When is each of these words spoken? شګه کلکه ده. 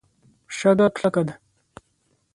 شګه 0.57 0.87
کلکه 0.95 1.21
ده. 1.27 1.33